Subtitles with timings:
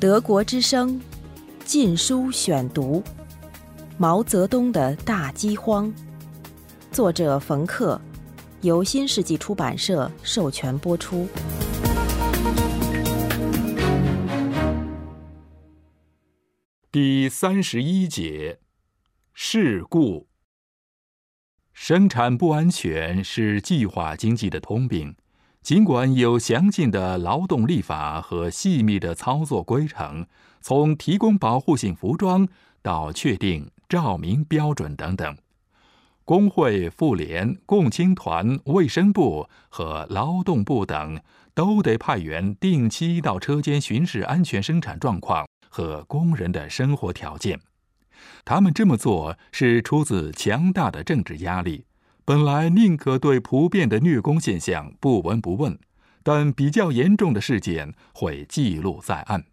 [0.00, 0.94] 德国之声
[1.64, 3.02] 《禁书选读》：
[3.96, 5.92] 毛泽东的大饥荒，
[6.92, 8.00] 作者冯克，
[8.60, 11.26] 由新世纪出版社授权播出。
[16.92, 18.60] 第三十一节：
[19.34, 20.28] 事故。
[21.72, 25.16] 生产不安全是计划经济的通病。
[25.62, 30.26] 尽管有详尽的劳动立法和细密的操作规程，
[30.60, 32.48] 从提供保护性服装
[32.80, 35.36] 到确定照明标准等等，
[36.24, 41.20] 工会、妇联、共青团、卫生部和劳动部等
[41.52, 47.60] 都得派员定期到车间巡视安全生产状况和工人的生活条件。
[48.44, 51.84] 他们这么做是出自强大的政治压力。
[52.28, 55.78] 本来宁可对普遍的虐工现象不闻不问，
[56.22, 59.46] 但比较严重的事件会记录在案。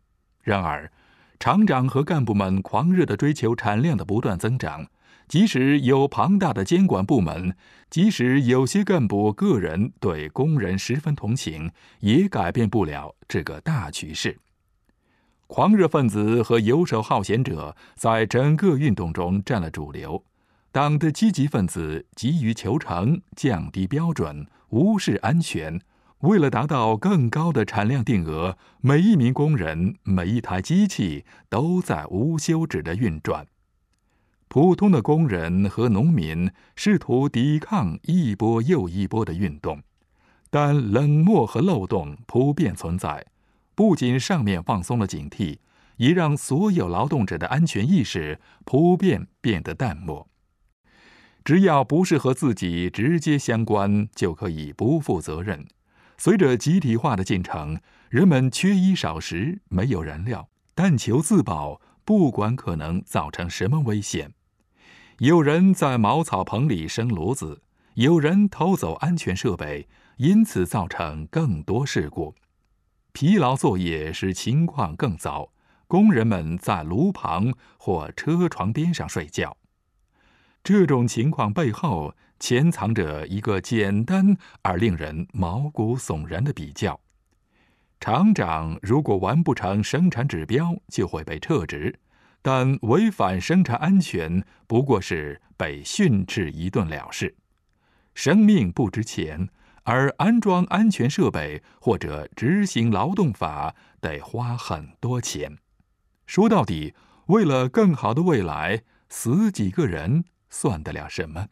[0.44, 0.92] 然而，
[1.40, 4.86] 厂长和干部们狂热地追求产量的不断增长，
[5.30, 7.56] 即使有庞大的监管部门，
[7.90, 14.38] 即使有些干部个人对工人十分同情，也改变不了这个大趋势。
[15.48, 20.22] 狂热分子和游手好闲者在整个运动中占了主流。
[20.76, 25.80] 党的积极分子急于求成，降低标准，无视安全。
[26.20, 33.48] 为了达到更高的产量定额，每一名工人、每一台机器都在无休止的运转。
[34.50, 39.82] 普通的工人和农民试图抵抗一波又一波的运动，
[40.50, 43.26] 但冷漠和漏洞普遍存在。
[43.76, 45.60] 不仅上面放松了警惕，
[45.96, 50.28] 也让所有劳动者的安全意识普遍变得淡漠。
[51.46, 55.64] 只要不是和自己直接相关，就可以不负责任。
[56.18, 57.80] 随着集体化的进程，
[58.10, 64.34] 人们缺衣少食，没有燃料，但求自保，不管可能造成什么危险。
[65.20, 67.62] 有人在茅草棚里生炉子，
[67.94, 72.34] 有人偷走安全设备，因此造成更多事故。
[73.14, 75.52] 疲劳作业使情况更糟，
[75.86, 79.56] 工人们在炉旁或车床边上睡觉。
[80.66, 87.00] 这种情况背后潜藏着一个简单而令人毛骨悚然的比较：
[88.00, 91.94] 厂长如果完不成生产指标，就会被撤职；
[92.42, 97.36] 但违反生产安全，不过是被训斥一顿了事。
[98.16, 99.48] 生命不值钱，
[99.84, 105.60] 而安装安全设备或者执行劳动法得花很多钱。
[106.26, 106.96] 说到底，
[107.28, 110.26] 为了更好的未来，死几个人。
[110.50, 111.48] 算得了什么？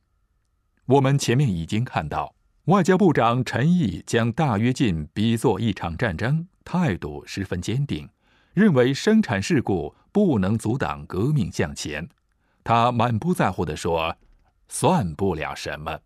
[0.86, 8.10] 我们前面已经看到，外交部长陈毅将大跃进比作一场战争，态度十分坚定，
[8.54, 12.08] 认为生产事故不能阻挡革命向前。
[12.64, 14.16] 他满不在乎地说
[14.70, 16.00] ：“算不了什么。”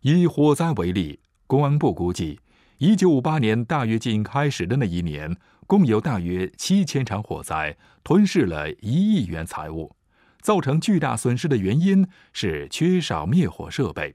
[0.00, 2.40] 以火灾为例，公安部估计，
[2.78, 5.36] 一九五八年大跃进开始的那一年，
[5.66, 9.94] 共有大约七千场火灾，吞噬了一亿元财物。
[10.42, 14.14] 造成巨大损失的原因是缺少灭火设备。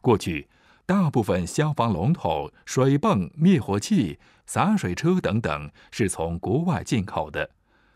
[0.00, 0.48] 过去，
[0.86, 7.50] 大部分消防龙头、水泵、灭火器、洒水车等等是从国外进口的，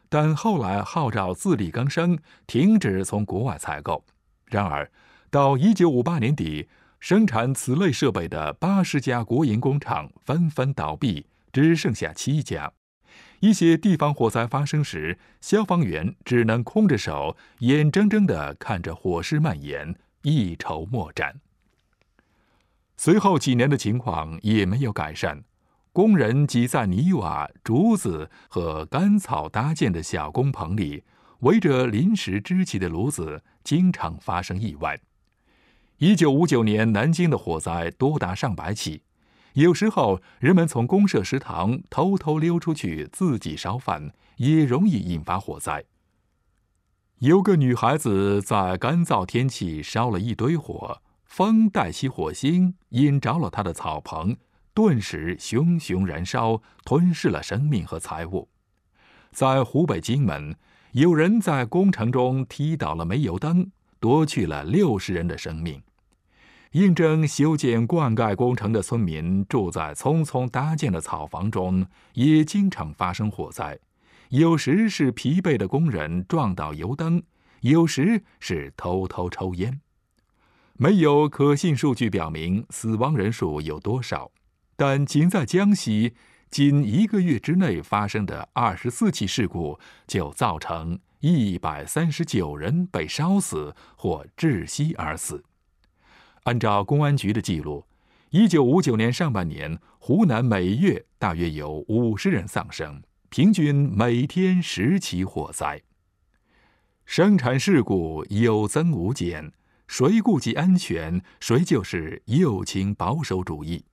[0.09, 4.05] 但后来号召自力更生，停止从国外采购。
[4.47, 4.91] 然而，
[5.31, 6.69] 到一九五八年底，
[7.01, 12.73] 生产此类设备的八十家国营工厂纷纷倒闭，只剩下七家。
[13.41, 21.41] 一些地方火灾发生时，消防员只能空着手，眼睁睁地看着火势蔓延，一筹莫展。
[22.97, 25.45] 随后几年的情况也没有改善，
[25.93, 31.05] 工人挤在泥瓦、竹子和干草搭建的小工棚里，
[31.41, 34.99] 围着临时支起的炉子，经常发生意外。
[35.99, 39.03] 一九五九年南京的火灾多达上百起。
[39.57, 45.83] 有时候，人们从公社食堂偷偷溜出去自己烧饭，也容易引发火灾。
[47.21, 54.37] 有个女孩子在干燥天气烧了一堆火，风带起火星，引着了她的草棚，
[54.75, 58.47] 顿时熊熊燃烧，吞噬了生命和财物。
[59.31, 60.55] 在湖北荆门，
[60.93, 63.71] 有人在工程中踢倒了煤油灯，
[64.01, 65.83] 夺去了六十人的生命。
[66.77, 73.79] 应征修建灌溉工程的村民住在匆匆搭建的草房中，也经常发生火灾。
[74.29, 77.23] 有时是疲惫的工人撞倒油灯，
[77.63, 79.81] 有时是偷偷抽烟。
[80.75, 84.31] 没有可信数据表明死亡人数有多少，
[84.77, 86.13] 但仅在江西，
[86.51, 95.43] 仅一个月之内发生的二十四起事故，就造成一百三十九人被烧死或窒息而死。
[96.47, 97.85] 按照公安局的记录，
[98.31, 105.83] 一九五九年上半年，湖南每月大约有五十人丧生，平均每天十起火灾。
[107.05, 109.53] 生产事故有增无减，
[109.89, 113.85] 谁顾及安全，谁就是右倾保守主义。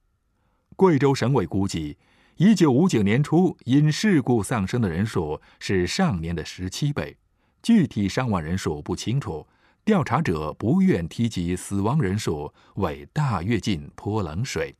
[0.75, 1.97] 贵州省委估计，
[2.35, 7.17] 一九五九年初因事故丧生的人数是上年的十七倍，
[7.63, 9.47] 具体伤亡人数不清楚。
[9.85, 14.75] 调查者不愿提及死亡人数，为大跃进泼冷水。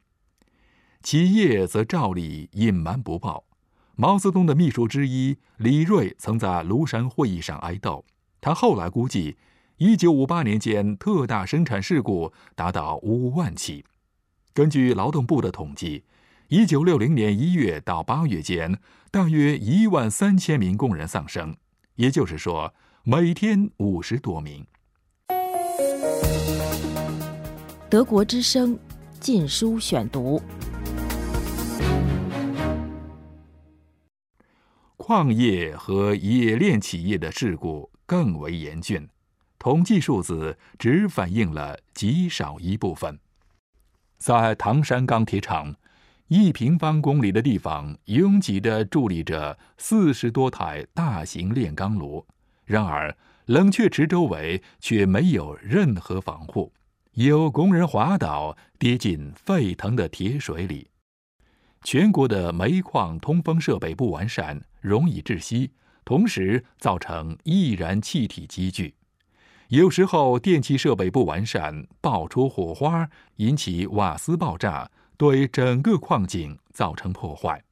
[1.01, 3.43] 企业则照例隐瞒不报。
[3.95, 8.03] 毛泽东的秘书之一李锐曾在庐山会议上哀悼。
[8.39, 9.35] 他后来估计，
[9.77, 13.83] 一九五八年间特大生产事故达到五万起。
[14.53, 16.05] 根据劳动部的统计，
[16.47, 18.79] 一九六零年一月到八月间，
[19.11, 21.55] 大约一万三千名工人丧生，
[21.95, 22.73] 也就是说，
[23.03, 24.65] 每天五十多名。
[27.93, 28.75] 德国之声
[29.19, 30.39] 《禁书选读》：
[34.97, 39.07] 矿业和冶炼企业的事故更为严峻，
[39.59, 43.19] 统计数字只反映了极少一部分。
[44.17, 45.75] 在唐山钢铁厂，
[46.29, 52.25] 一平方公里的地方拥挤地伫立着四十多台大型炼钢炉，
[52.65, 53.15] 然而。
[53.47, 56.71] 冷却池周围却没有任何防护，
[57.13, 60.89] 有工人滑倒，跌进沸腾的铁水里。
[61.83, 65.69] 全国的煤矿通风设备不完善，容易窒息，
[66.03, 68.95] 同时造成易燃气体积聚。
[69.67, 77.63] 有时候电气设备不完善，爆出火花，引起瓦斯爆炸，对整个矿井造成破坏。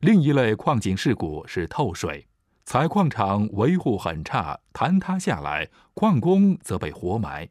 [0.00, 2.26] 另一类矿井事故是透水。
[2.64, 7.48] 采矿场维护很差，坍塌下来，矿工则被活埋。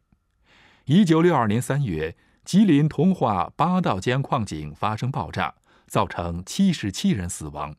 [0.86, 5.56] 一九六二年三月，吉林通化八道江矿井发生爆炸，
[5.88, 7.76] 造成七十七人死亡。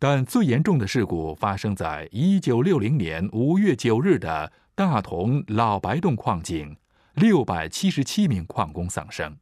[0.00, 6.76] 但最严重的事故发生在一九六零年五月九日的大同老白洞矿井，
[7.14, 9.36] 六百七十七名矿工丧生。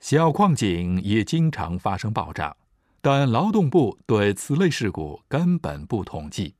[0.00, 2.54] 小矿井也经常发生爆炸。
[3.00, 6.54] 但劳动部对此类事故根本不统计。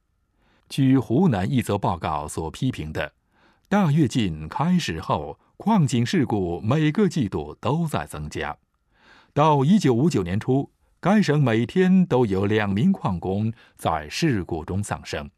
[0.70, 3.12] 据湖南一则报告所批评的，
[3.72, 8.54] 大跃进开始后，矿井事故每个季度都在增加。
[9.32, 10.70] 到一九五九年初，
[11.00, 15.30] 该省每天都有两名矿工在事故中丧生。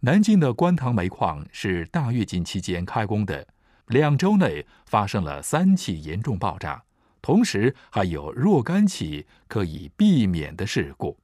[0.00, 3.46] 南京的官塘煤矿是大跃进期间开工的，
[3.88, 6.82] 两周内发生了三起严重爆炸。
[7.20, 11.18] 同时还有若干起可以避免的事故，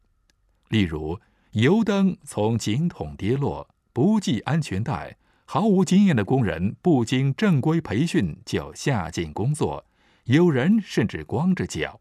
[0.69, 1.19] 例如
[1.53, 9.85] 油灯从井筒跌落，不系安全带，毫无经验的工人不经正规培训就下井工作，
[10.25, 12.01] 有人甚至光着脚。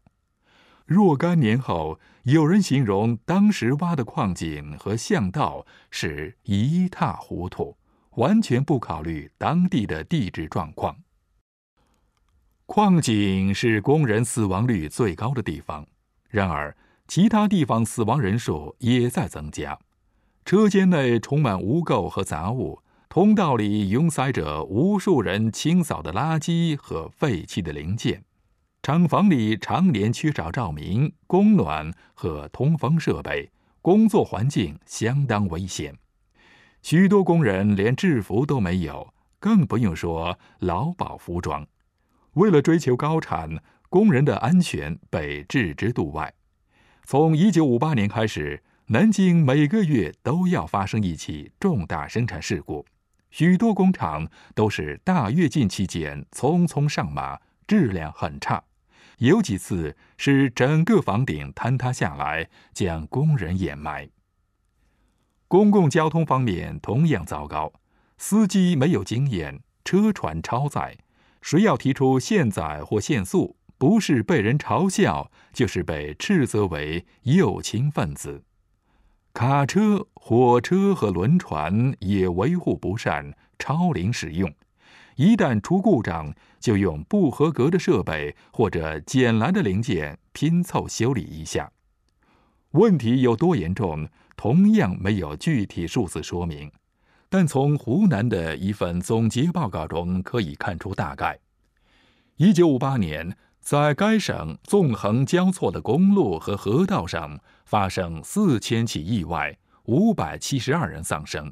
[0.86, 7.76] 若干年后，有人形容当时挖的矿井和巷道是一塌糊涂，
[8.16, 10.96] 完全不考虑当地的地质状况。
[12.66, 15.86] 矿井是工人死亡率最高的地方，
[16.28, 16.74] 然而
[17.06, 19.78] 其他地方死亡人数也在增加。
[20.46, 22.80] 车间内充满污垢和杂物，
[23.14, 28.20] 通道里拥塞着无数人清扫的垃圾和废弃的零件，
[28.82, 33.48] 厂房里常年缺少照明、供暖和通风设备，
[33.80, 35.94] 工作环境相当危险。
[36.82, 41.64] 许多工人连制服都没有，更不用说劳保服装。
[42.32, 43.48] 为了追求高产，
[43.88, 46.34] 工人的安全被置之度外。
[47.04, 52.84] 从一九五八年开始，南京每个月都要发生一起重大生产事故，
[53.34, 58.62] 许多工厂都是大跃进期间匆匆上马，质量很差。
[59.18, 64.08] 有几次是整个房顶坍塌下来，将工人掩埋。
[65.48, 67.72] 公共交通方面同样糟糕，
[68.18, 70.96] 司机没有经验，车船超载。
[71.42, 78.44] 谁要提出限载或限速，不是被人嘲笑，就是被斥责为右倾分子。
[79.34, 84.50] 卡车、火车和轮船也维护不善，超龄使用。
[85.16, 91.68] 一旦出故障，就用不合格的设备或者捡来的零件拼凑修理一下。
[92.70, 96.70] 问题有多严重，同样没有具体数字说明。
[97.28, 101.36] 但从湖南的一份总结报告中可以看出大概。
[102.36, 111.50] 一九五八年，在该省纵横交错的公路和河道上发生四千起意外，五百七十二人丧生。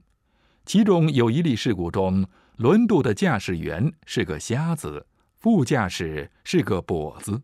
[0.66, 2.26] 其中有一例事故中，
[2.56, 5.06] 轮渡的驾驶员是个瞎子，
[5.38, 7.40] 副驾驶是个跛子。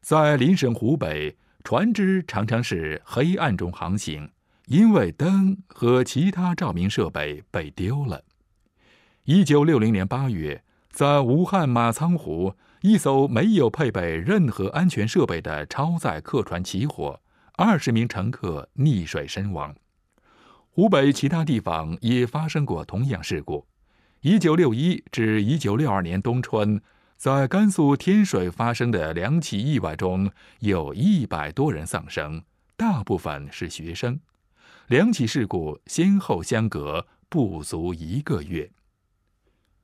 [0.00, 4.30] 在邻省湖北，船只常常是黑暗中航行，
[4.66, 8.22] 因为灯和其他照明设备被丢了。
[9.24, 10.62] 一九六零年八月，
[10.94, 12.54] 在武汉马仓湖。
[12.82, 17.18] 一艘没有配备任何安全设备的超载客船起火，
[17.54, 19.74] 二十名乘客溺水身亡。
[20.70, 23.66] 湖北其他地方也发生过同样事故。
[24.20, 26.80] 一九六一至一九六二年冬春，
[27.16, 32.42] 在甘肃天水发生的两起意外中，有一百多人丧生，
[32.76, 34.20] 大部分是学生。
[34.88, 38.70] 两起事故先后相隔不足一个月。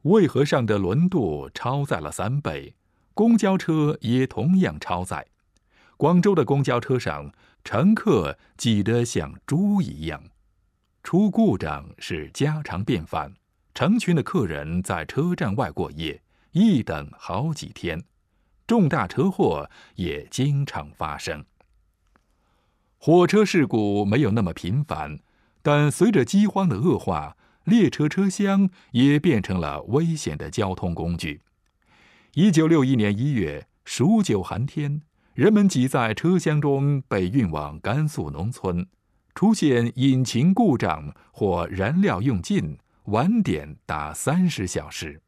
[0.02, 2.75] 渭河上的轮渡超载了三倍。
[3.12, 5.26] 公交车也同样超载，
[5.97, 7.30] 广州的公交车上
[7.62, 10.23] 乘客挤得像猪一样，
[11.02, 13.35] 出故障是家常便饭。
[13.75, 18.02] 成群的客人在车站外过夜，一等好几天，
[18.66, 21.45] 重大车祸也经常发生。
[22.99, 25.19] 火车事故没有那么频繁，
[25.62, 27.37] 但随着饥荒的恶化，
[27.71, 31.41] 列车车厢也变成了危险的交通工具。
[32.35, 35.03] 一九六一年一月，数九寒天，
[35.35, 38.87] 人们挤在车厢中被运往甘肃农村，
[39.37, 45.23] 出现引擎故障或燃料用尽，晚点达三十小时。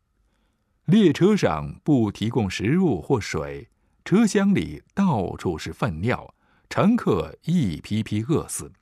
[0.87, 3.69] 列车上不提供食物或水，
[4.05, 6.35] 车厢里到处是粪尿，
[6.69, 8.73] 乘客一批批饿死。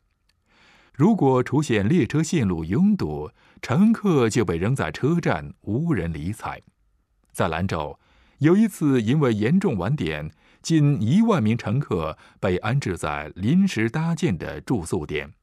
[0.93, 3.31] 如果出现列车线路拥堵，
[3.63, 6.61] 乘客就被扔在车站，无人理睬。
[7.33, 7.99] 在兰州。
[8.39, 10.31] 有一次，因为严重晚点，
[10.63, 15.35] 近一万名乘客被安置在临时搭建的住宿点。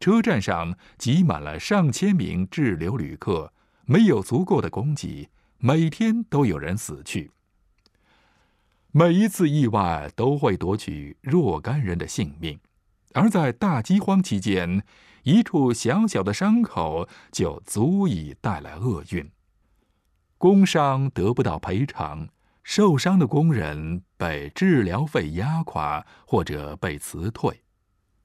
[0.00, 3.52] 车站上挤满了上千名滞留旅客，
[3.84, 7.30] 没有足够的供给，每天都有人死去。
[8.90, 12.58] 每一次意外都会夺取若干人的性命，
[13.14, 14.84] 而在大饥荒期间，
[15.22, 19.30] 一处小小的伤口就足以带来厄运。
[20.38, 22.28] 工伤得不到赔偿，
[22.62, 27.62] 受伤的工人被治疗费压垮，或者被辞退。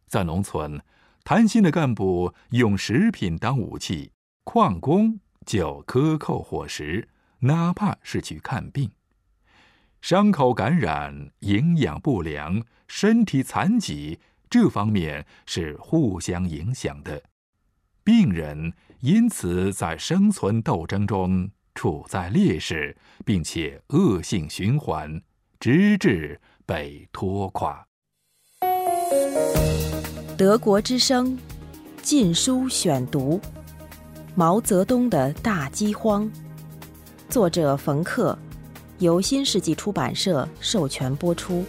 [0.08, 0.82] 在农村，
[1.24, 4.12] 贪心的干部用食品当武器，
[4.44, 8.90] 矿工就克扣伙食，哪怕是去看病。
[10.02, 17.22] 伤口感染、营养不良、身体残疾，这方面是互相影响的。
[18.04, 21.50] 病人因此在生存斗争中。
[21.78, 25.22] 处在劣势，并且恶性循环，
[25.60, 27.86] 直至被拖垮。
[30.36, 31.38] 德国之声
[32.02, 33.40] 《禁书选读》：
[34.34, 36.28] 毛泽东的大饥荒，
[37.30, 38.36] 作者冯克，
[38.98, 41.64] 由新世纪出版社授权播出。